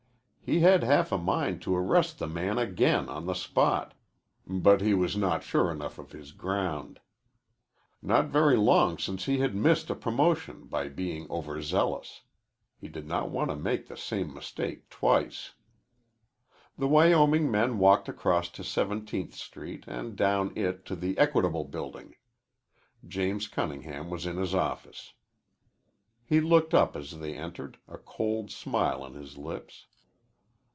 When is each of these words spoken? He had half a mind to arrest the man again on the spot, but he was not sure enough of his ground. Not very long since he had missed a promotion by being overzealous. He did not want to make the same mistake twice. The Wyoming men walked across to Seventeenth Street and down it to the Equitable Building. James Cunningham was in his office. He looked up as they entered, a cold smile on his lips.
He 0.43 0.59
had 0.59 0.83
half 0.83 1.13
a 1.13 1.17
mind 1.17 1.61
to 1.61 1.73
arrest 1.73 2.19
the 2.19 2.27
man 2.27 2.57
again 2.57 3.07
on 3.07 3.25
the 3.25 3.33
spot, 3.35 3.93
but 4.45 4.81
he 4.81 4.93
was 4.93 5.15
not 5.15 5.43
sure 5.43 5.71
enough 5.71 5.97
of 5.97 6.11
his 6.11 6.33
ground. 6.33 6.99
Not 8.01 8.25
very 8.27 8.57
long 8.57 8.97
since 8.97 9.27
he 9.27 9.37
had 9.37 9.55
missed 9.55 9.89
a 9.89 9.95
promotion 9.95 10.65
by 10.65 10.89
being 10.89 11.25
overzealous. 11.31 12.23
He 12.77 12.89
did 12.89 13.07
not 13.07 13.29
want 13.29 13.49
to 13.49 13.55
make 13.55 13.87
the 13.87 13.95
same 13.95 14.33
mistake 14.33 14.89
twice. 14.89 15.53
The 16.77 16.87
Wyoming 16.89 17.49
men 17.49 17.77
walked 17.79 18.09
across 18.09 18.49
to 18.49 18.63
Seventeenth 18.65 19.33
Street 19.35 19.85
and 19.87 20.17
down 20.17 20.51
it 20.57 20.83
to 20.87 20.97
the 20.97 21.17
Equitable 21.17 21.63
Building. 21.63 22.15
James 23.07 23.47
Cunningham 23.47 24.09
was 24.09 24.25
in 24.25 24.35
his 24.35 24.53
office. 24.53 25.13
He 26.25 26.41
looked 26.41 26.73
up 26.73 26.97
as 26.97 27.19
they 27.21 27.37
entered, 27.37 27.77
a 27.87 27.97
cold 27.97 28.51
smile 28.51 29.01
on 29.01 29.13
his 29.13 29.37
lips. 29.37 29.85